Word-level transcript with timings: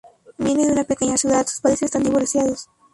Viene 0.39 0.65
de 0.65 0.71
una 0.73 0.83
pequeña 0.83 1.15
ciudad, 1.15 1.45
sus 1.45 1.61
padres 1.61 1.83
están 1.83 2.01
divorciados. 2.01 2.67